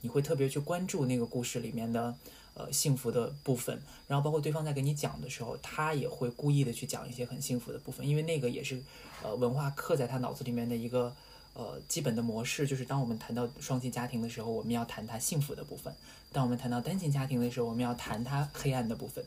[0.00, 2.14] 你会特别去关注那个故事里面的
[2.54, 8.82] 呃幸福的部分，然后包括对方在给你讲的时候，他也会故意的去讲一些很幸福的部分，因为那个也是
[9.22, 11.14] 呃文化刻在他脑子里面的一个。
[11.58, 15.90] 呃，基本的模式就是，当我们谈到双亲家庭的时候，我们要谈他幸福的部分；
[16.30, 19.24] 当我们谈到单亲家庭的时候，我们要谈他黑暗的部分。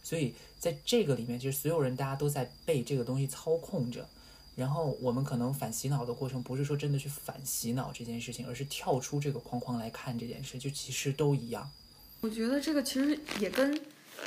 [0.00, 4.08] 所以在这个里面，其实所有人大家都在被这个东西操控着。
[4.54, 11.68] 然后我们可能反洗脑的过程，不是说真的去反洗脑这件事情，而是跳出这个框框来看这件事，就其实都一样。
[12.20, 13.80] 我觉得这个其实也跟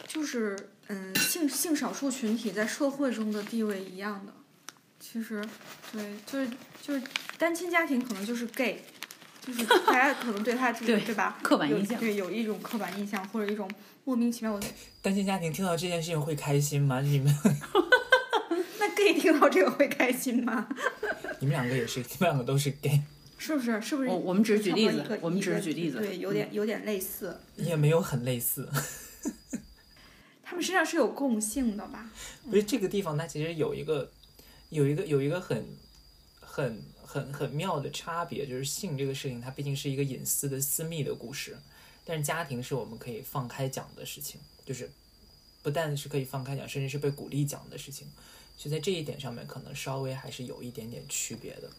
[0.07, 4.33] 就是嗯性性少数群体在社会中的地位一样的。
[4.99, 5.43] 其实，
[5.91, 6.49] 对，就是
[6.81, 7.01] 就是
[7.37, 8.81] 单亲家庭可能就是 gay，
[9.45, 11.37] 就是大家可能对他这个 对对吧？
[11.43, 13.69] 刻板印象对，有一种刻板印象或者一种
[14.03, 14.67] 莫名其妙的。
[15.01, 17.01] 单亲家庭听到这件事情会开心吗？
[17.01, 17.33] 你们
[18.79, 20.67] 那 gay 听到这个会开心吗？
[21.39, 23.01] 你们两个也是，你们两个都是 gay，
[23.37, 23.79] 是不是？
[23.81, 24.09] 是不是？
[24.09, 27.39] 我我们只是举例子我们只是举例子对，有点有点类似。
[27.57, 28.67] 也没有很类似。
[30.43, 32.09] 他他们身上是有共性的吧？
[32.49, 34.09] 不是这个地方，它其实有一个
[34.69, 35.65] 有一个有一个很
[36.39, 41.57] 很很很妙的差别，就是性这个事情，它毕竟是一个隐私的私密的故事，
[42.03, 44.89] 但是家庭是我们可以放开讲的事情，就是
[45.61, 48.07] 不但是可以放开讲，甚至是被鼓励讲的事情，
[48.57, 51.69] 所以在这一点上面，可能稍微还是有一点点区别的。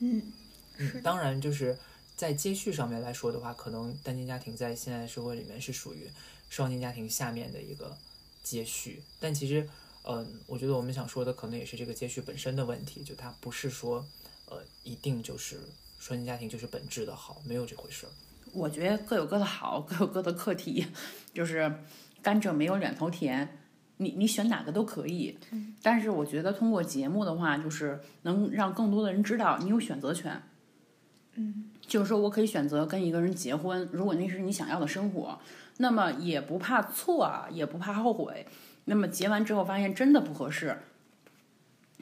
[0.00, 0.32] 嗯，
[0.76, 1.78] 是嗯，当然就是
[2.16, 6.08] 在接续上面来说的话，可能单亲家庭在现在的社会里面是属于
[6.50, 7.96] 双亲家庭下面的一个
[8.42, 9.68] 接续，但其实，
[10.08, 14.04] 嗯、我觉得我们想说的可能也是这个接续本身的问题，就它不是说，
[14.48, 15.58] 呃，一定就是
[15.98, 18.10] 双亲家庭就是本质的好，没有这回事儿。
[18.52, 20.86] 我觉得各有各的好，各有各的课题，
[21.34, 21.80] 就是
[22.22, 23.58] 甘蔗没有两头甜，
[23.96, 25.36] 你你选哪个都可以。
[25.82, 30.40] 但是我觉得通过节目的话，就是能让更多的人知道你有选择权。
[31.34, 35.38] 嗯，就是说我可以选择跟一个人结婚，如果那是你想要的生活，
[35.78, 38.46] 那么也不怕错啊，也不怕后悔。
[38.86, 40.78] 那么结完之后发现真的不合适，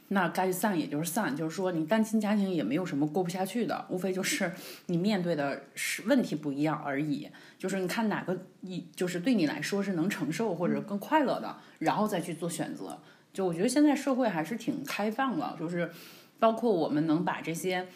[0.08, 4.52] 那该散也就是散，就是说你单亲家庭也没有什么过不下去的，无非就是
[4.86, 7.28] 你面对的是问题不一样而已。
[7.58, 12.98] 就是你看哪个你就是对你来说是能承受或者更快乐的，然后再去做选择。
[13.32, 15.90] 就我觉得现在社会还是挺开放的，就是
[16.38, 17.86] 包括我们能把这些。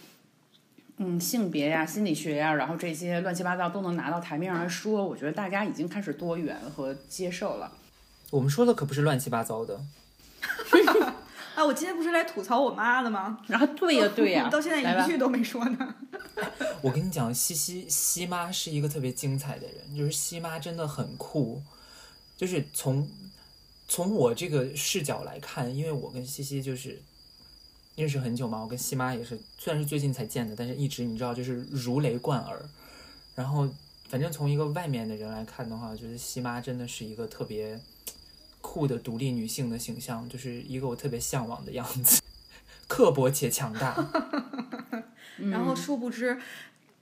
[1.00, 7.70] 嗯，性别呀、心理学呀，然后这些乱七八糟都能拿到台面上来说，我觉得大家已经开始多元和接受了。
[8.30, 9.80] 我们说的可不是乱七八糟的，
[11.54, 13.40] 啊，我今天不是来吐槽我妈的吗？
[13.48, 15.94] 然后对呀、 对呀、 到现在一句都没说呢。
[16.82, 21.60] 我跟你讲，西西西妈是一个特别精彩的人，就是西妈真的很酷，
[22.36, 23.08] 就是从
[23.88, 27.02] 从我这个视角来看，因为我跟西西就是
[27.96, 32.62] 认识很久嘛，我跟西妈也是，虽然是最近才见的，但是一直你知道就是如雷贯耳。
[33.34, 33.68] 然后
[34.08, 37.80] 反正从一个外面的人来看的话，我觉得西妈真的是一个特别
[38.68, 42.20] 酷的独立女性的形象，就是一个我特别向往的样子，
[42.86, 43.96] 刻薄且强大。
[45.50, 46.38] 然后殊不知，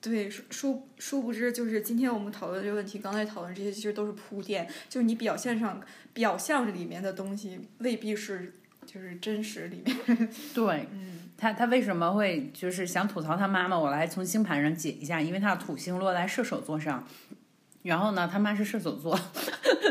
[0.01, 8.55] 对，殊殊殊不知，就是今天我们讨论这个问题，刚才讨论这些其实都是铺垫，就是你表现上表象里面的东西未必是
[8.87, 9.97] 就是真实里面。
[10.55, 13.77] 对，嗯，他他为什么会就是想吐槽他妈妈？
[13.77, 17.05] 我来从星盘上解一下，因为他的土星落在射手座上，
[17.83, 19.19] 然后呢，他妈是射手座，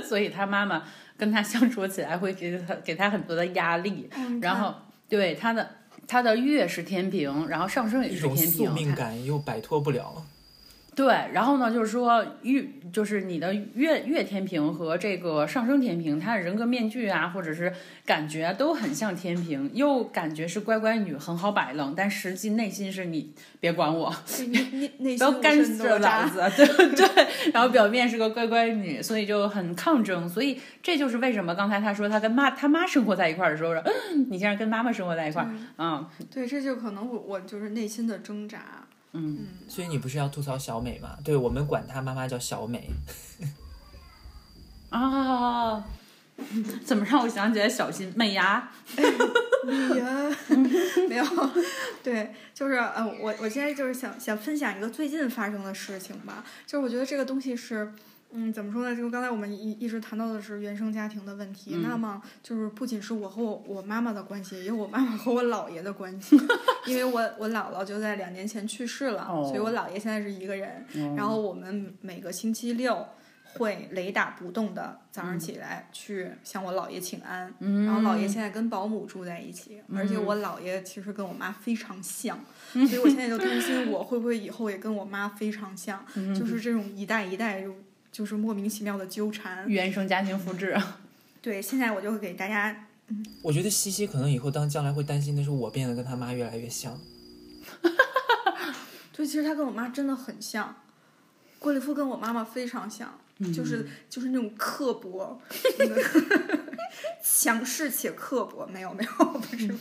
[0.07, 0.85] 所以他妈妈
[1.17, 4.75] 跟他相处起来会给他给他很多的压力，嗯然后
[5.07, 5.69] 对他的
[6.07, 10.25] 他的月是天平，然后上升也是天平，宿命感又摆脱不了。
[10.95, 17.73] 对，然后呢，就是说月就是你的月月天平和这个上升天平，它的人格面具啊，或者是
[18.05, 24.15] 感觉啊，都很像天平，又感觉是乖乖女，很好摆弄，但实际内心是你别管我，
[24.47, 38.84] 你你内 不要干涉哪老子，对 对，然后表面是个乖乖女，所以就很抗争，所以这就是为什么刚才他说他跟妈他妈生活在一块儿的时候，嗯 你竟然跟妈妈生活在一块儿，嗯对，这就可能我我就是内心的挣扎。
[39.17, 41.17] 嗯，所以你不是要吐槽小美吗？
[41.23, 42.89] 对我们管她妈妈叫小美。
[44.89, 45.83] 啊，
[46.85, 48.69] 怎么让我想起来小新美牙？
[49.65, 50.29] 美牙，
[51.07, 51.25] 没有，
[52.03, 57.93] 对，就是呃，我我现在就是想想分享一个最近发生的事情吧，就是我觉得这个东西是。
[58.31, 58.95] 嗯，怎么说呢？
[58.95, 61.83] 就刚才我们一一直谈到的是原生家庭的问题，嗯。
[61.83, 66.37] 那么就是不仅是我和我我妈妈的关系，也有我妈妈和我姥爷的关系，
[66.85, 70.85] 因为我我姥姥就在两年前去世了，哦所以我姥爷现在是一个人。
[71.15, 73.07] 然后我们每个星期六
[73.53, 82.37] 会雷打不动的早上起来去向我姥爷请安，嗯，然后姥爷现在跟保姆住在一起，而且我姥爷其实跟我妈非常像，
[82.73, 86.35] 嗯所以我现在就担心我会不会以后也跟我妈非常像，嗯。
[86.35, 87.73] 就是这种一代一代就
[88.15, 89.67] 就是莫名其妙的纠缠。
[89.67, 90.73] 原生家庭复制，
[91.41, 92.87] 对，现在我就会给大家，
[93.41, 96.97] 我觉得西西可能以后当将来会担心的是我变得跟他妈越来越像。
[99.11, 100.77] 对，其实他跟我妈真的很像，
[101.59, 105.39] 郭立夫跟我妈妈非常像，嗯就是就是那种刻薄，
[105.77, 106.01] 那个
[107.21, 109.77] 强势且刻薄，没有没有不是不是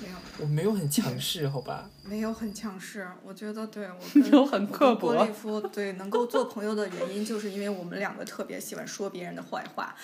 [0.00, 1.90] 没有我没有很强势，好吧？
[2.02, 9.94] 没有很强势，我觉得对我 没跟有很刻薄丽夫对能够做朋友的原因，就是因为我们两个特别喜欢说别人的坏话，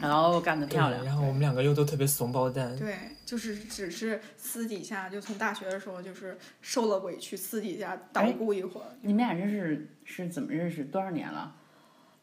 [0.00, 1.04] 然后干得漂亮。
[1.04, 2.76] 然后我们两个又都特别怂包蛋。
[2.76, 10.84] 对，就是只是私底下就从大学的时候就是受了委屈，私底下捣哎鼓一会儿，你们俩认识是怎么认识？
[10.84, 11.56] 多少年了？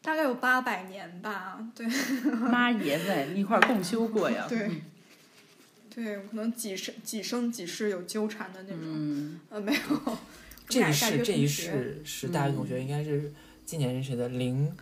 [0.06, 1.84] 大概有八百年吧，对。
[2.30, 4.46] 妈爷子一块儿共修过呀。
[4.48, 4.70] 对
[5.92, 10.18] 对，可能几生几生几世有纠缠的那种，嗯，呃，没有。
[10.68, 13.32] 这一世这一世是大学同学，应该是
[13.64, 14.72] 今年认识的零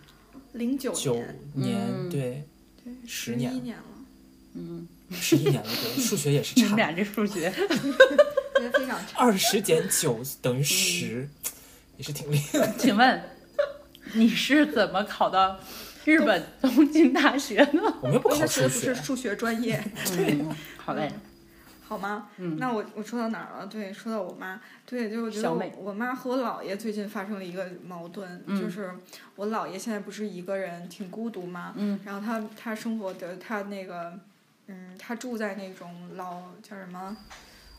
[0.53, 1.19] 零九九
[1.55, 2.43] 年，对，
[2.83, 3.83] 对，十年十一年了，
[4.53, 6.61] 嗯，十一年了，对，数学也是 差。
[6.61, 9.17] 你们俩这数学，觉得非常差。
[9.17, 11.27] 二十减九等于十，
[11.97, 12.71] 也是挺厉害。
[12.77, 13.23] 请问
[14.15, 15.59] 你是怎么考到
[16.05, 17.81] 日本东京大学的？
[18.01, 19.83] 我们又不考他学数学，的不是数学专业，
[20.15, 20.43] 对，
[20.77, 21.11] 好嘞，
[21.87, 22.29] 好吗？
[22.37, 23.67] 嗯那我我说到哪儿了？
[23.67, 28.91] 对，说到我妈，对，就是我觉得我我妈和我姥爷最近发生了一个矛盾，嗯就是
[29.35, 34.19] 我姥爷现在不是一个人，挺孤独嘛，嗯，然后他他生活的他那个，
[34.67, 37.15] 嗯，他住在那种老叫什么，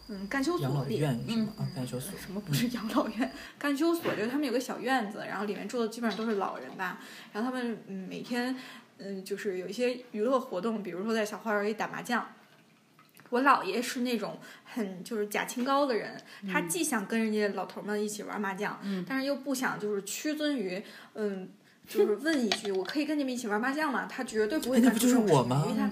[0.09, 0.99] 嗯，干休养老所里。
[0.99, 1.53] 院是吗？
[1.59, 2.13] 啊，干休所。
[2.19, 3.33] 什么不是 养老院？
[3.59, 7.01] 干休所就是他们有个小院子，然后里面住的基本上都是老人吧。
[7.33, 8.57] 然后他们嗯每天
[8.99, 12.27] 嗯就是有一些娱乐活动，比如说在小花园里打麻将。
[13.31, 16.17] 我姥爷是那种很就是假清高的人，
[16.53, 20.83] 他既想跟人家老头们一起玩麻将，但是又不想就是屈尊于
[21.15, 21.49] 嗯。
[21.89, 24.09] 就是问一句，我可以跟你们一起玩麻将吗？
[24.11, 25.89] 他绝对不会干出这种事因为他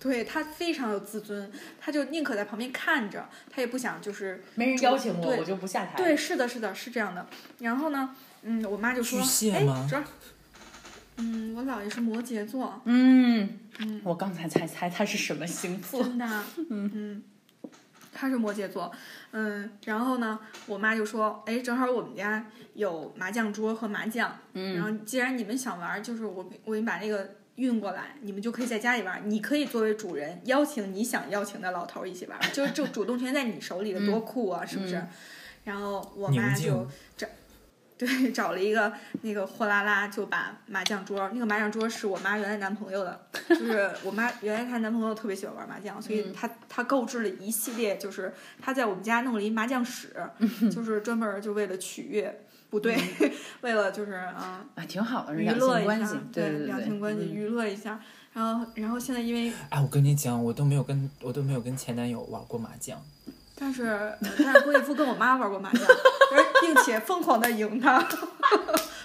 [0.00, 5.96] 对他非常有自尊，他就宁可在旁边看着，他也不想就是没人邀请我，对我就不下台。
[5.98, 7.26] 对，是的，是的，是这样的。
[7.58, 9.20] 然后呢，嗯，我妈就说
[9.52, 10.02] 哎，这，
[11.18, 16.02] 嗯，我姥爷是摩羯座，嗯，嗯，我刚才才猜他是什么星座。
[16.02, 17.22] 真的啊， 嗯，
[18.10, 18.90] 他是摩羯座，
[19.32, 35.00] 嗯，然后呢，我妈就说，哎，正好我们家有麻将桌和麻将，嗯然后既然你们想玩，就是我我给你把那个运过来，你们就可以在家里玩，你可以作为主人邀请你想邀请的老头儿一起玩，就是就主动权在你手里的，多酷啊，是不是？
[35.64, 37.28] 然后我妈就找。
[38.00, 50.16] 对， 找了一个那个货拉拉，就把麻将桌，那个麻将桌是我妈原来男朋友的，就是我妈原来她男朋友特别喜欢玩麻将，所以她她购置了一系列，就是她在我们家弄了一麻将室，
[50.74, 52.96] 就是专门儿就为了取悦，不对，
[53.62, 58.00] 为了就是啊、啊，挺好的，娱两乐一下性关系，，对对两性关系嗯娱乐一下，
[58.32, 62.98] 然后然后现在因为哎，我跟你讲，我都没有跟我都没有跟前男友玩过麻将。
[63.62, 68.00] 但是呃但是郭一夫跟我妈玩过麻将，而并且疯狂的赢他，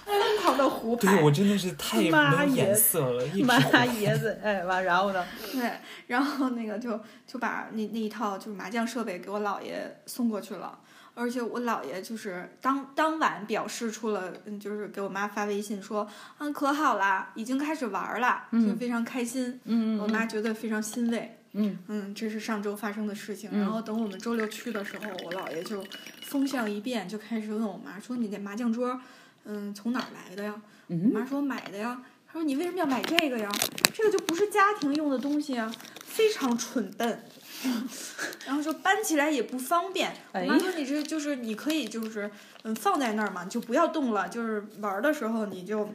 [0.06, 5.22] 疯狂的胡牌对，我真的是太 没妈有眼耶色了，一直妈胡椰子，哎完，然后呢？
[5.52, 5.70] 对，
[6.06, 10.78] 然后那个就就把那那一套就是麻将设备给我姥爷送过去了，
[11.18, 19.58] 而且我姥爷就是当当晚表示出了，嗯，就是给我妈发微信说，嗯，可好啦，已经开始玩儿了，就非常开心。
[19.64, 21.38] 嗯我妈觉得非常欣慰。
[21.58, 23.50] 嗯嗯，这是上周发生的事情。
[23.50, 25.82] 然后等我们周六去的时候，我姥爷就
[26.20, 29.00] 风向一变，就开始问我妈说：“你那麻将桌，
[29.44, 30.54] 嗯，从哪儿来的呀？”
[30.88, 32.02] 我嗯，妈说买的呀。
[32.26, 33.50] 他说你为什么要买这个呀？
[33.94, 35.72] 这个就不是家庭用的东西啊，
[36.04, 37.24] 非常蠢笨。
[38.46, 40.12] 然后说搬起来也不方便。
[40.32, 42.30] 我妈哎说你这就是你可以就是
[42.62, 44.28] 嗯放在那儿嘛，你就不要动了。
[44.28, 45.88] 就是玩的时候你就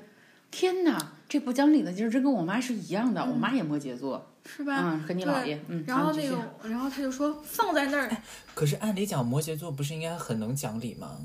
[0.50, 4.82] 天哪，这不讲理的劲儿，这跟我妈是一样的，我妈也摩羯座，是吧？
[4.84, 6.38] 嗯，和你姥爷，嗯，然后那个，
[6.69, 8.10] 然后他就说放在那儿，
[8.54, 11.17] 可是按理讲，摩羯座不是应该很能讲理吗？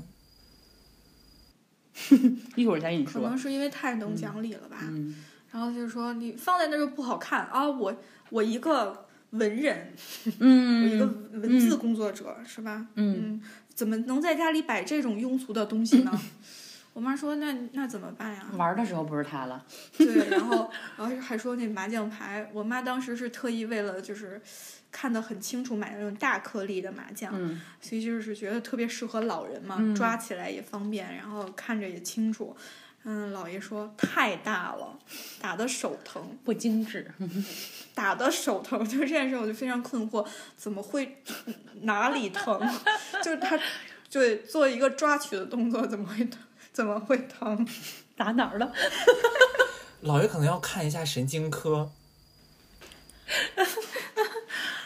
[2.55, 4.77] 一会儿再跟你说可能，是因为太能讲理了吧。
[4.81, 5.15] 嗯
[5.49, 7.67] 然后他就说你放在那儿就不好看啊！
[7.67, 7.95] 我
[8.29, 9.93] 我一个文人，
[10.39, 12.87] 嗯一个嗯文字工作者、是吧？
[12.95, 13.41] 嗯
[13.73, 16.11] 怎么能在家里摆这种庸俗的东西呢？
[16.93, 18.47] 我妈说那那怎么办呀？
[18.57, 19.63] 玩的时候不是他了，
[19.97, 24.41] 对，然后然后还说那麻将牌，我妈当时是特意为了就是
[24.91, 32.55] 看得很清楚买那种大颗粒的麻将，嗯所以就是觉得特别适合老人嘛，嗯抓起来也方便，然后看着也清楚。
[33.09, 34.99] 嗯，姥爷说太大了，
[35.39, 37.09] 打的手疼，不精致，
[37.95, 38.83] 打的手疼。
[38.85, 41.23] 就这件事，我就非常困惑，怎么会
[41.83, 42.59] 哪里疼？
[43.23, 43.57] 就是他，
[44.11, 46.37] 对，做一个抓取的动作，怎么会疼？
[46.73, 47.65] 怎么会疼？
[48.17, 48.73] 打哪儿了？
[50.03, 51.89] 姥爷可能要看一下神经科。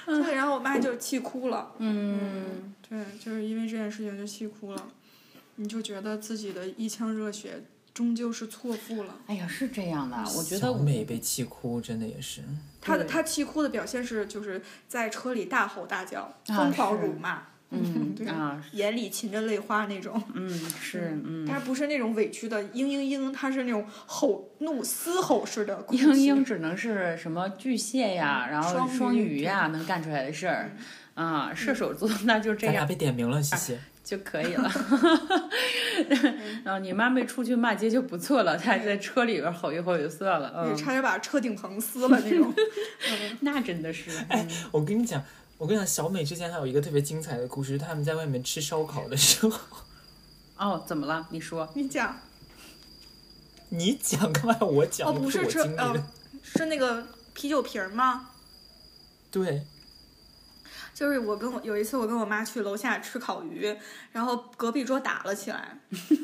[0.05, 1.73] 对，然后我妈就气哭了。
[1.79, 4.89] 嗯，对，就是因为这件事情就气哭了。
[5.55, 9.15] 你就觉得自己的一腔热血终究是错付了。
[9.27, 12.41] 哎呀，是这样的，我觉得美被气哭，真的也是。
[12.81, 20.21] 他的对他气哭的表现是，就是在车里大吼大叫，啊疯狂是辱骂，嗯 对啊，眼里噙着泪花那种。
[20.33, 26.03] 嗯是嗯，他不是那种委屈的嘤嘤嘤，他是那种吼怒嘶吼式的哭泣。
[26.03, 30.71] 英英只能是什么巨蟹呀，然后双鱼双鱼呀能干出来的事儿，
[31.13, 33.79] 啊，射手座 那就这咱俩样被点名了，谢谢。
[34.03, 34.69] 就可以了。
[36.65, 42.51] 然后你妈没出去骂街就不错了，她还在车里边吼一吼就算了，对，嗯，差点把车顶棚撕了那种。
[43.11, 45.23] 嗯那真的是，嗯我跟你讲，
[45.59, 49.59] 我跟你讲，小美之前还有一个特别精彩的故事，他们在外面吃烧烤的时候，
[50.57, 51.27] 哦，怎么了？
[51.29, 52.17] 你说，你讲，
[53.69, 55.07] 你讲干嘛我讲？
[55.07, 55.63] 哦，不是车。
[55.77, 55.93] 呃，
[56.43, 58.29] 是那个啤酒瓶吗？
[59.29, 59.63] 对，
[61.01, 63.75] 就是我跟我有一次我跟我妈去楼下吃烤鱼，
[64.11, 65.79] 然后隔壁桌打了起来，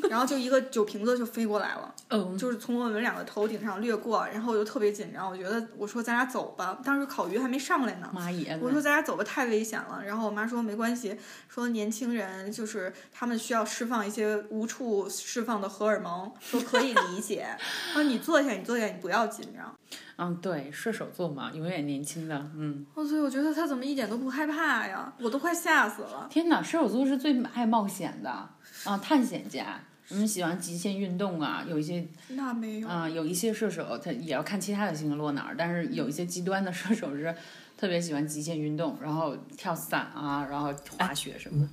[0.10, 8.10] 然后就一个酒瓶子就飞过来了， 嗯，就是从我们两个头顶上掠过，然后我就特别紧张，我觉得我说咱俩走吧，当时烤鱼还没上来呢。
[8.14, 8.58] 妈耶！
[8.62, 10.02] 我说咱俩走吧，太危险了。
[10.06, 11.18] 然后我妈说没关系，
[11.50, 17.48] 说年轻人就是他们需要释放一些无处释放的荷尔蒙，说可以理解。
[17.94, 19.74] 说你坐下，你坐下，你不要紧张。
[20.20, 22.86] 嗯，对，射手座嘛，永远年轻的，嗯。
[22.96, 25.14] 哦，所以我觉得他怎么一点都不害怕呀？
[25.20, 26.28] 我都快吓死了。
[26.30, 28.50] 天哪，射手座是最爱冒险的
[28.86, 29.80] 啊，探险家。
[30.10, 37.36] 我们喜欢极限运动啊，有一些那没有，啊、有一些射手他也要看其他的星星落哪儿，但是有一些极端的 射手是
[37.76, 41.70] 特别喜欢极限运动，然后跳伞啊，然后滑雪什么的。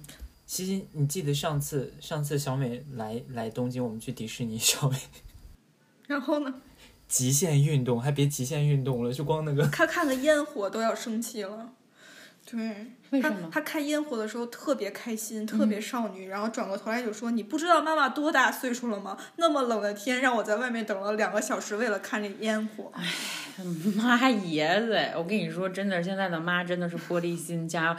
[0.46, 4.98] 西西，你记得上次上次小美来来东京，我们去迪士尼，小美
[6.08, 6.52] 然后呢，
[7.06, 11.72] 极限运动，还别极限运动了，就光那个他看个烟火都要生气了。
[12.50, 12.58] 对，
[13.10, 13.48] 他为什么？
[13.50, 19.16] 他看烟火的时候特别开心，特别少女，然后转过头来就说：“你不知道妈妈多大岁数了吗？
[19.36, 22.92] 那么冷的天，让我在外面等了两个小时，为了看这烟火。
[23.96, 24.98] 妈爷子！
[25.16, 27.96] 我跟你说，真的，现在的妈真的是玻璃心加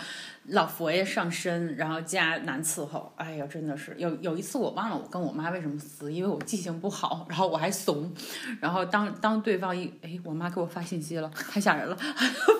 [0.49, 3.11] 老佛爷上身，然后加难伺候。
[3.15, 8.13] 哎呀，真的是有有一次我忘了我跟我妈为什么撕，因为我记性不好，然后我还怂，
[8.61, 11.97] 然后当当对方一哎，我妈给我发信息了，太吓人了，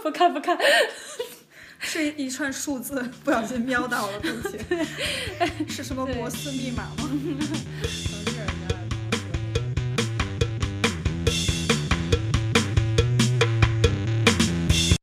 [0.02, 0.58] 不 看不看。
[1.80, 4.58] 是一串数字，不小心瞄到了，对不起。
[5.68, 7.10] 是什么摩斯密码吗？